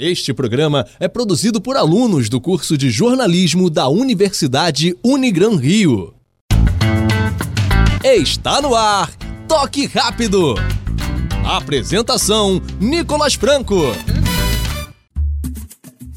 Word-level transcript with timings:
Este 0.00 0.32
programa 0.32 0.86
é 0.98 1.06
produzido 1.06 1.60
por 1.60 1.76
alunos 1.76 2.30
do 2.30 2.40
curso 2.40 2.74
de 2.78 2.88
jornalismo 2.88 3.68
da 3.68 3.86
Universidade 3.86 4.96
Unigran 5.04 5.56
Rio. 5.56 6.14
Está 8.02 8.62
no 8.62 8.74
ar, 8.74 9.14
Toque 9.46 9.84
Rápido. 9.84 10.54
Apresentação: 11.44 12.62
Nicolas 12.80 13.34
Franco. 13.34 13.76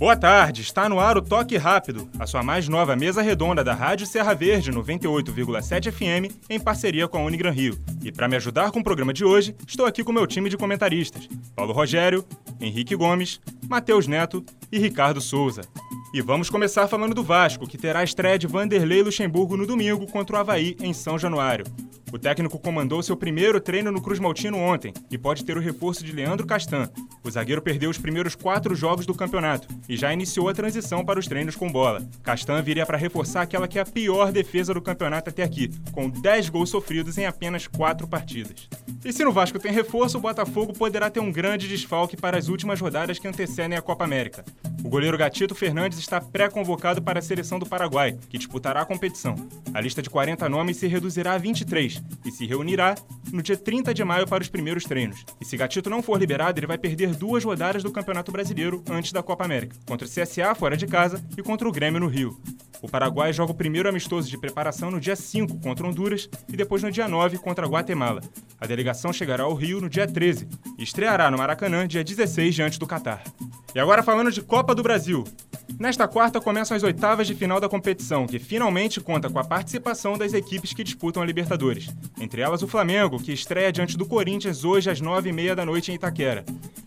Boa 0.04 0.18
tarde, 0.18 0.62
está 0.62 0.90
no 0.90 1.00
ar 1.00 1.18
o 1.18 1.22
Toque 1.22 1.56
Rápido, 1.56 2.10
a 2.20 2.28
sua 2.28 2.44
mais 2.44 2.68
nova 2.68 2.94
mesa 2.96 3.22
redonda 3.22 3.64
da 3.64 3.74
Rádio 3.74 4.06
Serra 4.06 4.34
Verde 4.34 4.70
98,7 4.70 5.92
FM, 5.92 6.34
em 6.50 6.60
parceria 6.60 7.08
com 7.08 7.20
a 7.20 7.24
Unigran 7.24 7.52
Rio. 7.52 7.80
E 8.04 8.12
para 8.12 8.28
me 8.28 8.36
ajudar 8.36 8.72
com 8.72 8.80
o 8.80 8.84
programa 8.84 9.14
de 9.14 9.24
hoje, 9.24 9.56
estou 9.66 9.86
aqui 9.86 10.04
com 10.04 10.12
meu 10.12 10.28
time 10.28 10.50
de 10.50 10.58
comentaristas: 10.58 11.30
Paulo 11.56 11.72
Rogério, 11.72 12.26
Henrique 12.64 12.96
Gomes, 12.96 13.40
Matheus 13.68 14.08
Neto 14.08 14.44
e 14.72 14.80
Ricardo 14.80 15.20
Souza. 15.20 15.62
E 16.14 16.22
vamos 16.22 16.50
começar 16.50 16.88
falando 16.88 17.14
do 17.14 17.24
Vasco, 17.24 17.68
que 17.68 17.78
terá 17.78 18.00
a 18.00 18.04
estreia 18.04 18.40
de 18.40 18.48
Vanderlei 18.48 19.04
Luxemburgo 19.04 19.58
no 19.58 19.68
domingo 19.68 20.06
contra 20.08 20.36
o 20.36 20.40
Havaí, 20.40 20.78
em 20.80 20.94
São 20.94 21.18
Januário. 21.20 21.66
O 22.14 22.20
técnico 22.20 22.60
comandou 22.60 23.02
seu 23.02 23.18
primeiro 23.18 23.60
treino 23.60 23.92
no 23.92 24.00
Cruz 24.00 24.20
Maltino 24.20 24.60
ontem 24.60 24.94
e 25.10 25.18
pode 25.18 25.44
ter 25.44 25.58
o 25.58 25.60
reforço 25.60 26.04
de 26.04 26.12
Leandro 26.12 26.46
Castan. 26.46 26.88
O 27.24 27.32
zagueiro 27.32 27.60
perdeu 27.60 27.90
os 27.90 27.98
primeiros 27.98 28.36
quatro 28.36 28.76
jogos 28.76 29.08
do 29.08 29.16
campeonato 29.16 29.68
e 29.90 29.98
já 29.98 30.14
iniciou 30.14 30.48
a 30.48 30.54
transição 30.54 31.04
para 31.04 31.20
os 31.20 31.26
treinos 31.26 31.56
com 31.56 31.72
bola. 31.72 32.08
Castan 32.22 32.62
viria 32.62 32.86
para 32.86 33.00
reforçar 33.00 33.42
aquela 33.42 33.68
que 33.68 33.80
é 33.80 33.82
a 33.82 33.86
pior 33.86 34.32
defesa 34.32 34.76
do 34.76 34.82
campeonato 34.82 35.32
até 35.32 35.42
aqui, 35.42 35.72
com 35.92 36.08
10 36.08 36.50
gols 36.50 36.70
sofridos 36.70 37.18
em 37.18 37.26
apenas 37.26 37.66
quatro 37.66 38.08
partidas. 38.08 38.70
E 39.04 39.12
se 39.12 39.24
no 39.24 39.32
Vasco 39.32 39.58
tem 39.58 39.72
reforço, 39.72 40.20
o 40.20 40.22
Botafogo 40.22 40.72
poderá 40.72 41.10
ter 41.10 41.20
um 41.20 41.32
grande 41.32 41.68
desfalque 41.68 42.16
para 42.16 42.38
as 42.38 42.48
últimas 42.48 42.80
rodadas 42.80 43.18
que 43.18 43.28
antecedem 43.28 43.76
a 43.76 43.82
Copa 43.82 44.04
América. 44.04 44.46
O 44.84 44.90
goleiro 44.90 45.18
Gatito 45.18 45.56
Fernandes 45.56 45.98
está 45.98 46.22
pré-convocado 46.22 47.02
para 47.02 47.20
a 47.20 47.22
seleção 47.22 47.58
do 47.58 47.66
Paraguai, 47.66 48.18
que 48.30 48.38
disputará 48.38 48.82
a 48.82 48.86
competição. 48.86 49.36
A 49.74 49.82
lista 49.82 50.02
de 50.02 50.10
40 50.10 50.48
nomes 50.48 50.78
se 50.78 50.88
reduzirá 50.88 51.34
a 51.34 51.38
23 51.38 52.03
e 52.26 52.32
se 52.32 52.46
reunirá 52.46 52.96
no 53.32 53.42
dia 53.42 53.58
30 53.58 53.94
de 53.94 54.04
maio 54.04 54.28
para 54.28 54.42
os 54.42 54.50
primeiros 54.50 54.84
treinos. 54.84 55.26
E 55.40 55.46
se 55.46 55.58
Gatito 55.58 55.90
não 55.90 56.04
for 56.04 56.20
liberado, 56.20 56.60
ele 56.60 56.68
vai 56.68 56.78
perder 56.78 57.16
duas 57.16 57.44
rodadas 57.44 57.84
do 57.84 57.92
Campeonato 57.92 58.32
Brasileiro 58.32 58.84
antes 58.90 59.12
da 59.12 59.24
Copa 59.24 59.46
América, 59.46 59.76
contra 59.86 60.08
o 60.08 60.10
CSA 60.10 60.56
fora 60.56 60.78
de 60.78 60.88
casa 60.88 61.24
e 61.38 61.42
contra 61.42 61.68
o 61.68 61.72
Grêmio 61.72 62.00
no 62.00 62.08
Rio. 62.08 62.40
O 62.82 62.90
Paraguai 62.90 63.32
joga 63.32 63.54
o 63.54 63.56
primeiro 63.56 63.88
amistoso 63.88 64.30
de 64.30 64.38
preparação 64.38 64.92
no 64.92 65.00
dia 65.00 65.16
5 65.16 65.62
contra 65.62 65.88
Honduras 65.88 66.30
e 66.50 66.58
depois 66.58 66.84
no 66.84 66.92
dia 66.92 67.08
9 67.08 67.38
contra 67.38 67.66
Guatemala. 67.66 68.22
A 68.60 68.68
delegação 68.68 69.14
chegará 69.14 69.44
ao 69.44 69.54
Rio 69.54 69.80
no 69.80 69.90
dia 69.90 70.06
13 70.06 70.48
e 70.78 70.84
estreará 70.84 71.32
no 71.32 71.38
Maracanã 71.38 71.88
dia 71.88 72.04
16 72.04 72.54
diante 72.54 72.78
do 72.78 72.86
Catar. 72.86 73.24
E 73.74 73.80
agora 73.80 74.04
falando 74.04 74.32
de 74.32 74.42
Copa 74.42 74.76
do 74.76 74.84
Brasil. 74.84 75.24
Nesta 75.80 76.08
quarta 76.08 76.40
começam 76.40 76.76
as 76.76 76.84
oitavas 76.84 77.28
de 77.28 77.36
final 77.36 77.60
da 77.60 77.68
competição, 77.68 78.28
que 78.28 78.40
finalmente 78.40 79.02
conta 79.02 79.30
com 79.30 79.40
a 79.40 79.44
participação 79.44 80.18
das 80.18 80.34
equipes 80.34 80.74
que 80.74 80.84
disputam 80.84 81.22
a 81.22 81.26
Libertadores. 81.26 81.90
Entre 82.20 82.42
elas 82.42 82.62
o 82.62 82.68
Flamengo, 82.68 83.22
que 83.22 83.34
estreia 83.34 83.72
diante 83.72 83.98
do 83.98 84.06
Corinthians 84.06 84.64
hoje 84.64 84.90
às 84.90 85.02
nove 85.02 85.30
e 85.30 85.34
meia 85.34 85.56
da 85.56 85.66
noite 85.66 85.92
em 85.92 85.96
Itaquera. 85.96 86.46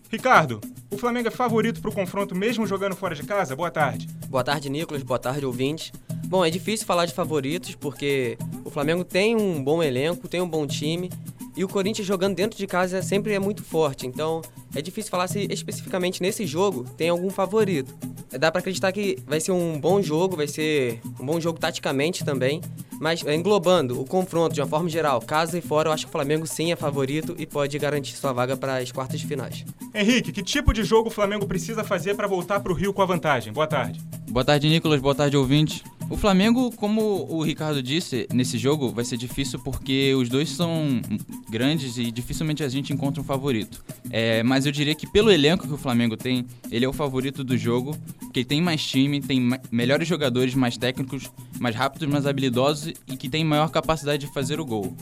Ricardo, 0.09 0.61
o 0.89 0.97
Flamengo 0.97 1.27
é 1.27 1.31
favorito 1.31 1.81
para 1.81 1.91
o 1.91 1.93
confronto 1.93 2.33
mesmo 2.33 2.65
jogando 2.65 2.95
fora 2.95 3.13
de 3.13 3.23
casa? 3.23 3.55
Boa 3.55 3.69
tarde. 3.69 4.07
Boa 4.29 4.43
tarde, 4.43 4.69
Nicolas. 4.69 5.03
Boa 5.03 5.19
tarde, 5.19 5.45
ouvintes. 5.45 5.91
Bom, 6.27 6.45
é 6.45 6.49
difícil 6.49 6.85
falar 6.85 7.05
de 7.05 7.13
favoritos 7.13 7.75
porque 7.75 8.37
o 8.63 8.69
Flamengo 8.69 9.03
tem 9.03 9.35
um 9.35 9.63
bom 9.63 9.83
elenco, 9.83 10.27
tem 10.27 10.41
um 10.41 10.47
bom 10.47 10.65
time 10.65 11.09
e 11.55 11.63
o 11.63 11.67
Corinthians 11.67 12.07
jogando 12.07 12.35
dentro 12.35 12.57
de 12.57 12.67
casa 12.67 13.01
sempre 13.01 13.33
é 13.33 13.39
muito 13.39 13.63
forte, 13.63 14.05
então 14.05 14.41
é 14.75 14.81
difícil 14.81 15.09
falar 15.09 15.27
se 15.27 15.47
especificamente 15.49 16.21
nesse 16.21 16.45
jogo 16.45 16.83
tem 16.95 17.09
algum 17.09 17.29
favorito. 17.29 17.95
Dá 18.31 18.51
para 18.51 18.59
acreditar 18.59 18.91
que 18.91 19.17
vai 19.25 19.39
ser 19.39 19.51
um 19.51 19.79
bom 19.79 20.01
jogo, 20.01 20.35
vai 20.35 20.47
ser 20.47 20.99
um 21.19 21.25
bom 21.25 21.39
jogo 21.39 21.59
taticamente 21.59 22.25
também, 22.25 22.61
mas 22.99 23.23
englobando 23.23 24.01
o 24.01 24.05
confronto 24.05 24.53
de 24.53 24.61
uma 24.61 24.67
forma 24.67 24.89
geral, 24.89 25.21
casa 25.21 25.57
e 25.57 25.61
fora, 25.61 25.89
eu 25.89 25.93
acho 25.93 26.05
que 26.05 26.09
o 26.09 26.11
Flamengo 26.11 26.45
sim 26.45 26.71
é 26.71 26.75
favorito 26.75 27.35
e 27.37 27.45
pode 27.45 27.77
garantir 27.79 28.15
sua 28.15 28.33
vaga 28.33 28.57
para 28.57 28.77
as 28.77 28.91
quartas 28.91 29.19
de 29.19 29.27
finais. 29.27 29.63
Henrique, 29.93 30.31
que 30.31 30.43
tipo 30.43 30.73
de 30.73 30.83
jogo 30.83 31.09
o 31.09 31.11
Flamengo 31.11 31.47
precisa 31.47 31.83
fazer 31.83 32.15
para 32.15 32.27
voltar 32.27 32.59
para 32.59 32.71
o 32.71 32.75
Rio 32.75 32.93
com 32.93 33.01
a 33.01 33.05
vantagem? 33.05 33.53
Boa 33.53 33.67
tarde. 33.67 34.01
Boa 34.29 34.43
tarde, 34.43 34.67
Nicolas. 34.69 34.99
Boa 34.99 35.15
tarde, 35.15 35.37
ouvinte. 35.37 35.83
O 36.09 36.15
Flamengo, 36.15 36.71
como 36.71 37.27
o 37.29 37.43
Ricardo 37.43 37.83
disse, 37.83 38.27
nesse 38.33 38.57
jogo 38.57 38.89
vai 38.89 39.03
ser 39.03 39.17
difícil 39.17 39.59
porque 39.59 40.13
os 40.15 40.29
dois 40.29 40.49
são 40.49 41.01
grandes 41.49 41.97
e 41.97 42.09
dificilmente 42.11 42.63
a 42.63 42.69
gente 42.69 42.93
encontra 42.93 43.19
um 43.21 43.25
favorito. 43.25 43.83
É, 44.09 44.41
mas 44.41 44.65
eu 44.65 44.71
diria 44.71 44.95
que 44.95 45.05
pelo 45.05 45.29
elenco 45.29 45.67
que 45.67 45.73
o 45.73 45.77
Flamengo 45.77 46.15
tem, 46.15 46.45
ele 46.71 46.85
é 46.85 46.87
o 46.87 46.93
favorito 46.93 47.43
do 47.43 47.57
jogo, 47.57 47.95
que 48.33 48.45
tem 48.45 48.61
mais 48.61 48.85
time, 48.85 49.19
tem 49.19 49.49
melhores 49.69 50.07
jogadores, 50.07 50.55
mais 50.55 50.77
técnicos, 50.77 51.29
mais 51.59 51.75
rápidos, 51.75 52.07
mais 52.07 52.25
habilidosos 52.25 52.93
e 53.05 53.17
que 53.17 53.27
tem 53.27 53.43
maior 53.43 53.69
capacidade 53.69 54.25
de 54.25 54.33
fazer 54.33 54.61
o 54.61 54.65
gol. 54.65 54.95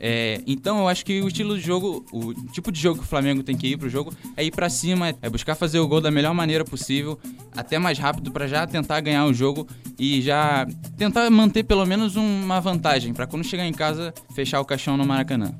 É, 0.00 0.40
então 0.46 0.78
eu 0.78 0.88
acho 0.88 1.04
que 1.04 1.20
o 1.20 1.28
estilo 1.28 1.56
de 1.56 1.60
jogo, 1.60 2.04
o 2.12 2.32
tipo 2.52 2.70
de 2.70 2.80
jogo 2.80 2.98
que 3.00 3.04
o 3.04 3.08
Flamengo 3.08 3.42
tem 3.42 3.56
que 3.56 3.66
ir 3.66 3.76
pro 3.76 3.88
jogo 3.88 4.12
é 4.36 4.44
ir 4.44 4.50
para 4.50 4.68
cima, 4.68 5.14
é 5.20 5.28
buscar 5.28 5.54
fazer 5.54 5.80
o 5.80 5.88
gol 5.88 6.00
da 6.00 6.10
melhor 6.10 6.32
maneira 6.32 6.64
possível, 6.64 7.18
até 7.56 7.78
mais 7.78 7.98
rápido 7.98 8.30
para 8.30 8.46
já 8.46 8.66
tentar 8.66 9.00
ganhar 9.00 9.26
o 9.26 9.34
jogo 9.34 9.66
e 9.98 10.22
já 10.22 10.66
tentar 10.96 11.28
manter 11.30 11.64
pelo 11.64 11.84
menos 11.84 12.14
uma 12.16 12.60
vantagem 12.60 13.12
para 13.12 13.26
quando 13.26 13.44
chegar 13.44 13.66
em 13.66 13.72
casa 13.72 14.14
fechar 14.34 14.60
o 14.60 14.64
caixão 14.64 14.96
no 14.96 15.04
Maracanã. 15.04 15.52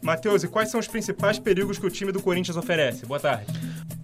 Matheus, 0.00 0.44
e 0.44 0.48
quais 0.48 0.70
são 0.70 0.78
os 0.78 0.86
principais 0.86 1.38
perigos 1.38 1.78
que 1.78 1.86
o 1.86 1.90
time 1.90 2.12
do 2.12 2.20
Corinthians 2.20 2.58
oferece? 2.58 3.06
Boa 3.06 3.18
tarde. 3.18 3.46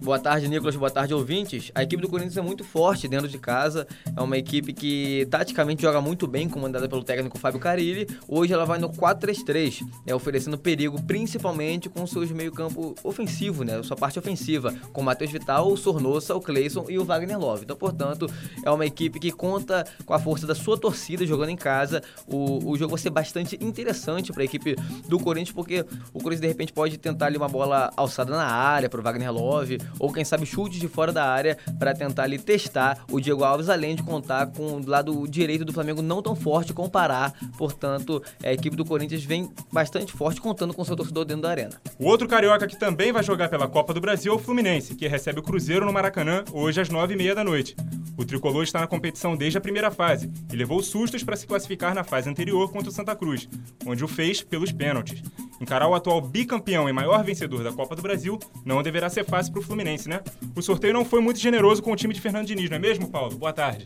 Boa 0.01 0.17
tarde, 0.17 0.47
Nicolas. 0.47 0.75
Boa 0.75 0.89
tarde, 0.89 1.13
ouvintes. 1.13 1.71
A 1.75 1.83
equipe 1.83 2.01
do 2.01 2.09
Corinthians 2.09 2.35
é 2.35 2.41
muito 2.41 2.63
forte 2.63 3.07
dentro 3.07 3.27
de 3.27 3.37
casa. 3.37 3.85
É 4.17 4.19
uma 4.19 4.35
equipe 4.35 4.73
que 4.73 5.27
taticamente 5.29 5.83
joga 5.83 6.01
muito 6.01 6.25
bem, 6.25 6.49
comandada 6.49 6.89
pelo 6.89 7.03
técnico 7.03 7.37
Fábio 7.37 7.59
Carilli. 7.59 8.07
Hoje 8.27 8.51
ela 8.51 8.65
vai 8.65 8.79
no 8.79 8.89
4-3-3, 8.89 9.87
né, 10.07 10.15
oferecendo 10.15 10.57
perigo 10.57 10.99
principalmente 11.03 11.87
com 11.87 12.07
seus 12.07 12.31
meio-campo 12.31 12.95
ofensivo, 13.03 13.63
né, 13.63 13.83
sua 13.83 13.95
parte 13.95 14.17
ofensiva, 14.17 14.73
com 14.91 15.01
o 15.01 15.03
Matheus 15.03 15.29
Vital, 15.29 15.71
o 15.71 15.77
Sornosa, 15.77 16.33
o 16.33 16.41
Cleison 16.41 16.85
e 16.89 16.97
o 16.97 17.05
Wagner 17.05 17.37
Love. 17.37 17.65
Então, 17.65 17.77
portanto, 17.77 18.25
é 18.65 18.71
uma 18.71 18.87
equipe 18.87 19.19
que 19.19 19.31
conta 19.31 19.85
com 20.03 20.15
a 20.15 20.19
força 20.19 20.47
da 20.47 20.55
sua 20.55 20.79
torcida 20.79 21.27
jogando 21.27 21.49
em 21.49 21.55
casa. 21.55 22.01
O, 22.25 22.71
o 22.71 22.75
jogo 22.75 22.89
vai 22.89 22.99
ser 22.99 23.11
bastante 23.11 23.55
interessante 23.61 24.33
para 24.33 24.41
a 24.41 24.45
equipe 24.45 24.75
do 25.07 25.19
Corinthians, 25.19 25.53
porque 25.53 25.85
o 26.11 26.17
Corinthians 26.17 26.41
de 26.41 26.47
repente 26.47 26.73
pode 26.73 26.97
tentar 26.97 27.27
ali 27.27 27.37
uma 27.37 27.47
bola 27.47 27.91
alçada 27.95 28.35
na 28.35 28.47
área 28.47 28.89
para 28.89 28.99
o 28.99 29.03
Wagner 29.03 29.31
Love 29.31 29.77
ou 29.99 30.11
quem 30.11 30.23
sabe 30.25 30.45
chutes 30.45 30.79
de 30.79 30.87
fora 30.87 31.11
da 31.11 31.25
área 31.25 31.57
para 31.79 31.93
tentar 31.93 32.23
ali 32.23 32.37
testar 32.37 33.03
o 33.11 33.19
Diego 33.19 33.43
Alves, 33.43 33.69
além 33.69 33.95
de 33.95 34.03
contar 34.03 34.47
com 34.47 34.73
o 34.73 34.85
lado 34.85 35.27
direito 35.27 35.65
do 35.65 35.73
Flamengo 35.73 36.01
não 36.01 36.21
tão 36.21 36.35
forte 36.35 36.73
com 36.73 36.85
o 36.85 36.89
Pará. 36.89 37.33
Portanto, 37.57 38.21
a 38.43 38.51
equipe 38.51 38.75
do 38.75 38.85
Corinthians 38.85 39.23
vem 39.23 39.51
bastante 39.71 40.13
forte, 40.13 40.41
contando 40.41 40.73
com 40.73 40.83
seu 40.83 40.95
torcedor 40.95 41.25
dentro 41.25 41.43
da 41.43 41.49
arena. 41.49 41.81
O 41.99 42.05
outro 42.05 42.27
carioca 42.27 42.67
que 42.67 42.77
também 42.77 43.11
vai 43.11 43.23
jogar 43.23 43.49
pela 43.49 43.67
Copa 43.67 43.93
do 43.93 44.01
Brasil 44.01 44.33
é 44.33 44.35
o 44.35 44.39
Fluminense, 44.39 44.95
que 44.95 45.07
recebe 45.07 45.39
o 45.39 45.43
Cruzeiro 45.43 45.85
no 45.85 45.93
Maracanã 45.93 46.43
hoje 46.51 46.81
às 46.81 46.89
nove 46.89 47.13
e 47.13 47.17
meia 47.17 47.35
da 47.35 47.43
noite. 47.43 47.75
O 48.17 48.25
tricolor 48.25 48.63
está 48.63 48.79
na 48.79 48.87
competição 48.87 49.35
desde 49.35 49.57
a 49.57 49.61
primeira 49.61 49.89
fase 49.89 50.31
e 50.51 50.55
levou 50.55 50.81
sustos 50.83 51.23
para 51.23 51.35
se 51.35 51.47
classificar 51.47 51.95
na 51.95 52.03
fase 52.03 52.29
anterior 52.29 52.71
contra 52.71 52.89
o 52.89 52.93
Santa 52.93 53.15
Cruz, 53.15 53.47
onde 53.85 54.03
o 54.03 54.07
fez 54.07 54.41
pelos 54.41 54.71
pênaltis. 54.71 55.23
Encarar 55.61 55.87
o 55.87 55.93
atual 55.93 56.19
bicampeão 56.19 56.89
e 56.89 56.91
maior 56.91 57.23
vencedor 57.23 57.63
da 57.63 57.71
Copa 57.71 57.95
do 57.95 58.01
Brasil 58.01 58.39
não 58.65 58.81
deverá 58.81 59.11
ser 59.11 59.23
fácil 59.23 59.53
para 59.53 59.59
o 59.59 59.63
Fluminense, 59.63 60.09
né? 60.09 60.21
O 60.55 60.61
sorteio 60.61 60.91
não 60.91 61.05
foi 61.05 61.21
muito 61.21 61.39
generoso 61.39 61.83
com 61.83 61.91
o 61.91 61.95
time 61.95 62.15
de 62.15 62.19
Fernando 62.19 62.47
Diniz, 62.47 62.67
não 62.67 62.77
é 62.77 62.79
mesmo, 62.79 63.07
Paulo? 63.07 63.37
Boa 63.37 63.53
tarde. 63.53 63.85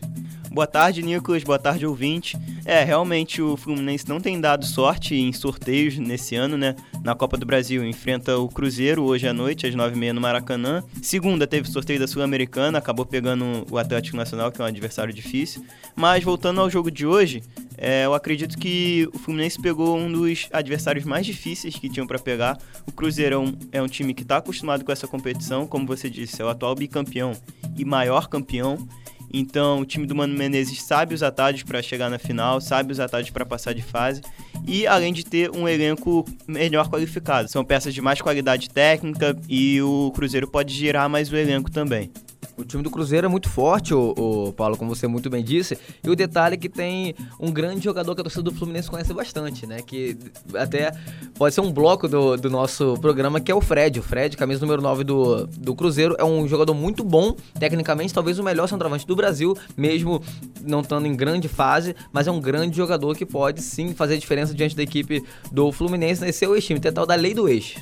Boa 0.56 0.66
tarde, 0.66 1.02
Nicolas. 1.02 1.44
Boa 1.44 1.58
tarde, 1.58 1.86
ouvinte. 1.86 2.34
É, 2.64 2.82
realmente 2.82 3.42
o 3.42 3.58
Fluminense 3.58 4.08
não 4.08 4.18
tem 4.18 4.40
dado 4.40 4.64
sorte 4.64 5.14
em 5.14 5.30
sorteios 5.30 5.98
nesse 5.98 6.34
ano, 6.34 6.56
né? 6.56 6.74
Na 7.04 7.14
Copa 7.14 7.36
do 7.36 7.44
Brasil 7.44 7.84
enfrenta 7.84 8.38
o 8.38 8.48
Cruzeiro 8.48 9.04
hoje 9.04 9.28
à 9.28 9.34
noite, 9.34 9.66
às 9.66 9.74
9h30 9.74 10.12
no 10.12 10.20
Maracanã. 10.22 10.82
Segunda 11.02 11.46
teve 11.46 11.68
sorteio 11.68 12.00
da 12.00 12.06
Sul-Americana, 12.06 12.78
acabou 12.78 13.04
pegando 13.04 13.66
o 13.70 13.76
Atlético 13.76 14.16
Nacional, 14.16 14.50
que 14.50 14.58
é 14.58 14.64
um 14.64 14.66
adversário 14.66 15.12
difícil. 15.12 15.62
Mas 15.94 16.24
voltando 16.24 16.58
ao 16.62 16.70
jogo 16.70 16.90
de 16.90 17.06
hoje, 17.06 17.42
é, 17.76 18.06
eu 18.06 18.14
acredito 18.14 18.56
que 18.56 19.06
o 19.12 19.18
Fluminense 19.18 19.60
pegou 19.60 19.94
um 19.98 20.10
dos 20.10 20.48
adversários 20.50 21.04
mais 21.04 21.26
difíceis 21.26 21.76
que 21.76 21.90
tinham 21.90 22.06
para 22.06 22.18
pegar. 22.18 22.56
O 22.86 22.92
Cruzeiro 22.92 23.34
é 23.34 23.38
um, 23.38 23.58
é 23.72 23.82
um 23.82 23.88
time 23.88 24.14
que 24.14 24.22
está 24.22 24.38
acostumado 24.38 24.86
com 24.86 24.90
essa 24.90 25.06
competição, 25.06 25.66
como 25.66 25.86
você 25.86 26.08
disse, 26.08 26.40
é 26.40 26.44
o 26.46 26.48
atual 26.48 26.74
bicampeão 26.74 27.32
e 27.76 27.84
maior 27.84 28.26
campeão. 28.26 28.88
Então, 29.38 29.80
o 29.80 29.84
time 29.84 30.06
do 30.06 30.14
Mano 30.14 30.34
Menezes 30.34 30.82
sabe 30.82 31.14
os 31.14 31.22
atalhos 31.22 31.62
para 31.62 31.82
chegar 31.82 32.08
na 32.08 32.18
final, 32.18 32.58
sabe 32.58 32.90
os 32.90 32.98
atalhos 32.98 33.28
para 33.28 33.44
passar 33.44 33.74
de 33.74 33.82
fase 33.82 34.22
e 34.66 34.86
além 34.86 35.12
de 35.12 35.26
ter 35.26 35.50
um 35.50 35.68
elenco 35.68 36.24
melhor 36.48 36.88
qualificado. 36.88 37.46
São 37.46 37.62
peças 37.62 37.92
de 37.92 38.00
mais 38.00 38.18
qualidade 38.22 38.70
técnica 38.70 39.36
e 39.46 39.78
o 39.82 40.10
Cruzeiro 40.14 40.48
pode 40.48 40.72
girar 40.72 41.10
mais 41.10 41.30
o 41.30 41.36
elenco 41.36 41.70
também. 41.70 42.10
O 42.56 42.64
time 42.64 42.82
do 42.82 42.90
Cruzeiro 42.90 43.26
é 43.26 43.28
muito 43.28 43.50
forte, 43.50 43.92
o, 43.92 44.14
o, 44.16 44.52
Paulo, 44.52 44.76
como 44.76 44.94
você 44.94 45.06
muito 45.06 45.28
bem 45.28 45.44
disse. 45.44 45.78
E 46.02 46.08
o 46.08 46.16
detalhe 46.16 46.54
é 46.54 46.56
que 46.56 46.68
tem 46.68 47.14
um 47.38 47.50
grande 47.50 47.84
jogador 47.84 48.14
que 48.14 48.20
a 48.22 48.24
torcida 48.24 48.42
do 48.42 48.52
Fluminense 48.52 48.90
conhece 48.90 49.12
bastante, 49.12 49.66
né? 49.66 49.82
Que 49.82 50.16
até 50.54 50.92
pode 51.34 51.54
ser 51.54 51.60
um 51.60 51.70
bloco 51.70 52.08
do, 52.08 52.36
do 52.36 52.48
nosso 52.48 52.96
programa, 52.98 53.40
que 53.40 53.52
é 53.52 53.54
o 53.54 53.60
Fred. 53.60 54.00
O 54.00 54.02
Fred, 54.02 54.36
camisa 54.36 54.60
número 54.62 54.80
9 54.80 55.04
do, 55.04 55.46
do 55.46 55.74
Cruzeiro, 55.74 56.16
é 56.18 56.24
um 56.24 56.48
jogador 56.48 56.72
muito 56.72 57.04
bom, 57.04 57.36
tecnicamente, 57.58 58.14
talvez 58.14 58.38
o 58.38 58.42
melhor 58.42 58.66
centroavante 58.68 59.06
do 59.06 59.14
Brasil, 59.14 59.54
mesmo 59.76 60.22
não 60.62 60.80
estando 60.80 61.06
em 61.06 61.14
grande 61.14 61.48
fase, 61.48 61.94
mas 62.10 62.26
é 62.26 62.30
um 62.30 62.40
grande 62.40 62.76
jogador 62.76 63.14
que 63.14 63.26
pode 63.26 63.60
sim 63.60 63.92
fazer 63.92 64.16
diferença 64.16 64.54
diante 64.54 64.74
da 64.74 64.82
equipe 64.82 65.22
do 65.52 65.70
Fluminense 65.70 66.22
nesse 66.22 66.38
seu 66.38 66.54
ex-time. 66.54 66.80
Tem 66.80 66.92
tal 66.92 67.04
da 67.04 67.14
lei 67.14 67.34
do 67.34 67.48
ex. 67.48 67.76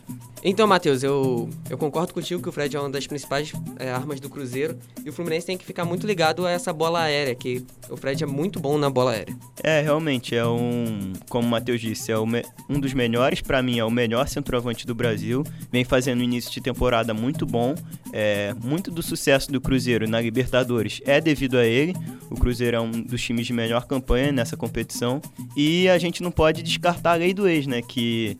Então, 0.46 0.66
Matheus, 0.66 1.02
eu, 1.02 1.48
eu 1.70 1.78
concordo 1.78 2.12
contigo 2.12 2.42
que 2.42 2.48
o 2.50 2.52
Fred 2.52 2.76
é 2.76 2.78
uma 2.78 2.90
das 2.90 3.06
principais 3.06 3.50
é, 3.78 3.90
armas 3.90 4.20
do 4.20 4.28
Cruzeiro 4.28 4.78
e 5.02 5.08
o 5.08 5.12
Fluminense 5.12 5.46
tem 5.46 5.56
que 5.56 5.64
ficar 5.64 5.86
muito 5.86 6.06
ligado 6.06 6.44
a 6.44 6.50
essa 6.50 6.70
bola 6.70 7.00
aérea, 7.00 7.34
que 7.34 7.64
o 7.88 7.96
Fred 7.96 8.22
é 8.22 8.26
muito 8.26 8.60
bom 8.60 8.76
na 8.76 8.90
bola 8.90 9.12
aérea. 9.12 9.34
É, 9.62 9.80
realmente, 9.80 10.36
é 10.36 10.46
um, 10.46 11.14
como 11.30 11.48
o 11.48 11.50
Matheus 11.50 11.80
disse, 11.80 12.12
é 12.12 12.18
um 12.18 12.78
dos 12.78 12.92
melhores, 12.92 13.40
para 13.40 13.62
mim, 13.62 13.78
é 13.78 13.84
o 13.86 13.90
melhor 13.90 14.28
centroavante 14.28 14.86
do 14.86 14.94
Brasil. 14.94 15.42
Vem 15.72 15.82
fazendo 15.82 16.22
início 16.22 16.50
de 16.50 16.60
temporada 16.60 17.14
muito 17.14 17.46
bom. 17.46 17.74
É, 18.12 18.54
muito 18.62 18.90
do 18.90 19.02
sucesso 19.02 19.50
do 19.50 19.62
Cruzeiro 19.62 20.06
na 20.06 20.20
Libertadores 20.20 21.00
é 21.06 21.22
devido 21.22 21.56
a 21.56 21.64
ele. 21.64 21.94
O 22.30 22.34
Cruzeiro 22.34 22.76
é 22.76 22.80
um 22.80 22.90
dos 22.90 23.22
times 23.22 23.46
de 23.46 23.54
melhor 23.54 23.86
campanha 23.86 24.30
nessa 24.30 24.58
competição. 24.58 25.22
E 25.56 25.88
a 25.88 25.96
gente 25.96 26.22
não 26.22 26.30
pode 26.30 26.62
descartar 26.62 27.12
a 27.12 27.14
lei 27.14 27.32
do 27.32 27.48
ex, 27.48 27.66
né? 27.66 27.80
Que 27.80 28.36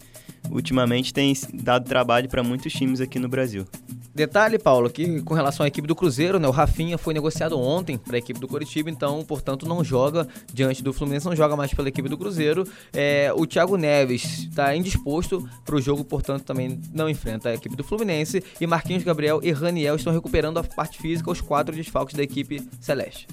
ultimamente 0.51 1.13
tem 1.13 1.33
dado 1.53 1.89
trabalho 1.89 2.29
para 2.29 2.43
muitos 2.43 2.73
times 2.73 3.01
aqui 3.01 3.19
no 3.19 3.29
Brasil. 3.29 3.67
Detalhe, 4.15 4.61
Paulo, 4.61 4.89
que 4.89 5.21
com 5.23 5.35
relação 5.35 5.65
à 5.65 5.67
equipe 5.67 5.89
do 5.89 5.95
Cruzeiro, 5.97 6.39
né, 6.39 6.47
o 6.47 6.53
Rafinha 6.53 6.97
foi 6.97 7.13
negociado 7.13 7.59
ontem 7.59 7.99
para 7.99 8.15
a 8.15 8.19
equipe 8.19 8.39
do 8.39 8.47
Coritiba, 8.47 8.89
então, 8.89 9.25
portanto, 9.25 9.67
não 9.67 9.83
joga 9.83 10.29
diante 10.53 10.85
do 10.85 10.93
Fluminense, 10.93 11.27
não 11.27 11.35
joga 11.35 11.57
mais 11.57 11.75
pela 11.75 11.89
equipe 11.89 12.09
do 12.09 12.17
Cruzeiro. 12.17 12.65
É, 12.93 13.33
o 13.35 13.45
Thiago 13.45 13.77
Neves 13.77 14.45
está 14.45 14.77
indisposto 14.77 15.49
para 15.65 15.75
o 15.75 15.81
jogo, 15.81 16.05
portanto, 16.05 16.45
também 16.45 16.81
não 16.93 17.09
enfrenta 17.09 17.49
a 17.49 17.55
equipe 17.55 17.75
do 17.75 17.83
Fluminense. 17.83 18.41
E 18.61 18.67
Marquinhos 18.69 19.03
Gabriel 19.03 19.41
e 19.43 19.51
Raniel 19.51 19.97
estão 19.97 20.13
recuperando 20.13 20.59
a 20.59 20.63
parte 20.63 20.99
física, 20.99 21.29
os 21.29 21.41
quatro 21.41 21.75
desfalques 21.75 22.15
da 22.15 22.23
equipe 22.23 22.63
celeste. 22.81 23.27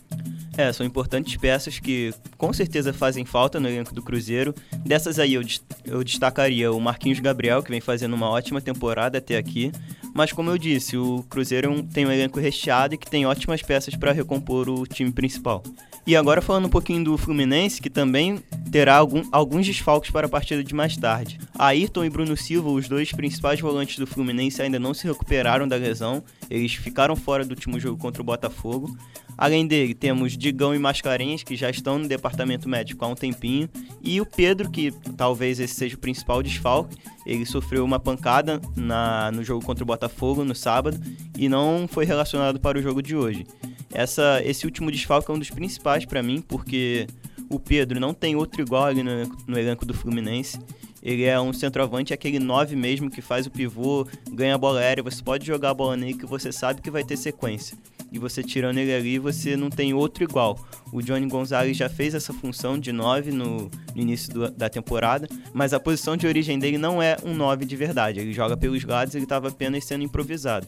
É, 0.57 0.71
são 0.73 0.85
importantes 0.85 1.37
peças 1.37 1.79
que 1.79 2.13
com 2.37 2.51
certeza 2.51 2.91
fazem 2.91 3.23
falta 3.23 3.59
no 3.59 3.69
elenco 3.69 3.93
do 3.93 4.01
Cruzeiro. 4.01 4.53
Dessas 4.79 5.17
aí 5.17 5.33
eu, 5.33 5.41
eu 5.85 6.03
destacaria 6.03 6.71
o 6.71 6.79
Marquinhos 6.79 7.19
Gabriel, 7.19 7.63
que 7.63 7.71
vem 7.71 7.79
fazendo 7.79 8.13
uma 8.13 8.29
ótima 8.29 8.59
temporada 8.59 9.17
até 9.17 9.37
aqui. 9.37 9.71
Mas 10.13 10.33
como 10.33 10.49
eu 10.49 10.57
disse, 10.57 10.97
o 10.97 11.23
Cruzeiro 11.29 11.73
é 11.73 11.93
tem 11.93 12.05
um 12.05 12.11
elenco 12.11 12.39
recheado 12.39 12.95
e 12.95 12.97
que 12.97 13.09
tem 13.09 13.25
ótimas 13.25 13.61
peças 13.61 13.95
para 13.95 14.11
recompor 14.11 14.67
o 14.67 14.85
time 14.85 15.11
principal. 15.11 15.63
E 16.05 16.15
agora 16.15 16.41
falando 16.41 16.65
um 16.65 16.69
pouquinho 16.69 17.03
do 17.03 17.17
Fluminense, 17.17 17.81
que 17.81 17.89
também 17.89 18.43
terá 18.71 18.95
algum, 18.95 19.23
alguns 19.31 19.67
desfalques 19.67 20.09
para 20.09 20.25
a 20.25 20.29
partida 20.29 20.63
de 20.63 20.73
mais 20.73 20.97
tarde. 20.97 21.39
Ayrton 21.57 22.03
e 22.03 22.09
Bruno 22.09 22.35
Silva, 22.35 22.69
os 22.69 22.89
dois 22.89 23.11
principais 23.11 23.61
volantes 23.61 23.99
do 23.99 24.07
Fluminense, 24.07 24.61
ainda 24.61 24.79
não 24.79 24.93
se 24.93 25.07
recuperaram 25.07 25.67
da 25.67 25.75
lesão. 25.75 26.23
Eles 26.49 26.73
ficaram 26.73 27.15
fora 27.15 27.45
do 27.45 27.51
último 27.51 27.79
jogo 27.79 27.97
contra 27.97 28.21
o 28.21 28.25
Botafogo. 28.25 28.97
Além 29.37 29.65
dele, 29.65 29.93
temos 29.93 30.37
Digão 30.37 30.73
e 30.75 30.79
Mascarenhas, 30.79 31.43
que 31.43 31.55
já 31.55 31.69
estão 31.69 31.97
no 31.97 32.07
departamento 32.07 32.69
médico 32.69 33.03
há 33.03 33.07
um 33.07 33.15
tempinho. 33.15 33.67
E 34.01 34.21
o 34.21 34.25
Pedro, 34.25 34.69
que 34.69 34.91
talvez 35.17 35.59
esse 35.59 35.73
seja 35.73 35.95
o 35.95 35.99
principal 35.99 36.43
desfalque. 36.43 36.97
Ele 37.25 37.45
sofreu 37.45 37.83
uma 37.83 37.99
pancada 37.99 38.61
na, 38.75 39.31
no 39.31 39.43
jogo 39.43 39.65
contra 39.65 39.83
o 39.83 39.87
Botafogo 39.87 40.43
no 40.43 40.55
sábado 40.55 40.99
e 41.37 41.47
não 41.49 41.87
foi 41.87 42.05
relacionado 42.05 42.59
para 42.59 42.77
o 42.77 42.81
jogo 42.81 43.01
de 43.01 43.15
hoje. 43.15 43.45
Essa, 43.93 44.41
esse 44.43 44.65
último 44.65 44.91
desfalque 44.91 45.29
é 45.29 45.33
um 45.33 45.39
dos 45.39 45.49
principais 45.49 46.05
para 46.05 46.23
mim, 46.23 46.41
porque 46.41 47.07
o 47.49 47.59
Pedro 47.59 47.99
não 47.99 48.13
tem 48.13 48.35
outro 48.35 48.61
igual 48.61 48.85
ali 48.85 49.03
no, 49.03 49.11
no 49.47 49.59
elenco 49.59 49.85
do 49.85 49.93
Fluminense. 49.93 50.59
Ele 51.03 51.23
é 51.23 51.39
um 51.41 51.51
centroavante, 51.51 52.13
aquele 52.13 52.39
9 52.39 52.75
mesmo 52.75 53.09
que 53.09 53.21
faz 53.21 53.47
o 53.47 53.51
pivô, 53.51 54.07
ganha 54.31 54.55
a 54.55 54.57
bola 54.57 54.79
aérea, 54.79 55.03
você 55.03 55.21
pode 55.21 55.45
jogar 55.45 55.71
a 55.71 55.73
bola 55.73 55.97
nele 55.97 56.13
que 56.13 56.25
você 56.25 56.51
sabe 56.51 56.81
que 56.81 56.91
vai 56.91 57.03
ter 57.03 57.17
sequência. 57.17 57.75
E 58.11 58.19
você 58.19 58.43
tirando 58.43 58.77
ele 58.77 58.93
ali, 58.93 59.17
você 59.17 59.55
não 59.55 59.69
tem 59.69 59.93
outro 59.93 60.23
igual. 60.23 60.59
O 60.91 61.01
Johnny 61.01 61.27
Gonzalez 61.27 61.77
já 61.77 61.87
fez 61.87 62.13
essa 62.13 62.33
função 62.33 62.77
de 62.77 62.91
9 62.91 63.31
no, 63.31 63.71
no 63.95 64.01
início 64.01 64.33
do, 64.33 64.51
da 64.51 64.69
temporada, 64.69 65.29
mas 65.53 65.73
a 65.73 65.79
posição 65.79 66.17
de 66.17 66.27
origem 66.27 66.59
dele 66.59 66.77
não 66.77 67.01
é 67.01 67.15
um 67.23 67.33
9 67.33 67.63
de 67.63 67.75
verdade. 67.75 68.19
Ele 68.19 68.33
joga 68.33 68.57
pelos 68.57 68.83
lados, 68.83 69.15
ele 69.15 69.23
estava 69.23 69.47
apenas 69.47 69.85
sendo 69.85 70.03
improvisado. 70.03 70.67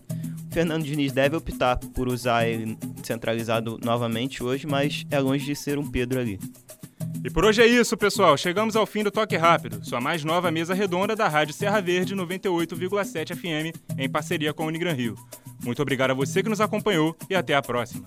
O 0.49 0.53
Fernando 0.53 0.83
Diniz 0.83 1.11
deve 1.11 1.35
optar 1.35 1.77
por 1.77 2.07
usar 2.07 2.47
ele 2.47 2.77
centralizado 3.03 3.77
novamente 3.83 4.41
hoje, 4.41 4.65
mas 4.65 5.05
é 5.11 5.19
longe 5.19 5.45
de 5.45 5.55
ser 5.55 5.77
um 5.77 5.89
Pedro 5.89 6.19
ali. 6.19 6.39
E 7.23 7.29
por 7.29 7.45
hoje 7.45 7.61
é 7.61 7.65
isso, 7.65 7.95
pessoal. 7.95 8.37
Chegamos 8.37 8.75
ao 8.75 8.85
fim 8.85 9.03
do 9.03 9.09
Toque 9.09 9.37
Rápido, 9.37 9.83
sua 9.83 10.01
mais 10.01 10.23
nova 10.25 10.51
mesa 10.51 10.73
redonda 10.73 11.15
da 11.15 11.27
Rádio 11.27 11.53
Serra 11.53 11.81
Verde 11.81 12.15
98,7 12.15 13.35
FM, 13.35 13.77
em 13.97 14.09
parceria 14.09 14.53
com 14.53 14.63
o 14.63 14.67
Unigran 14.67 14.93
Rio. 14.93 15.15
Muito 15.63 15.81
obrigado 15.81 16.11
a 16.11 16.13
você 16.13 16.43
que 16.43 16.49
nos 16.49 16.61
acompanhou 16.61 17.15
e 17.29 17.35
até 17.35 17.55
a 17.55 17.61
próxima. 17.61 18.05